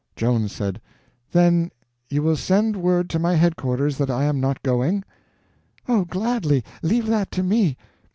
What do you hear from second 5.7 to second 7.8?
"Oh, gladly. Leave that to me."